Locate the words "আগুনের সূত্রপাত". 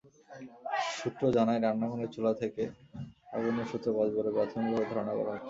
3.35-4.07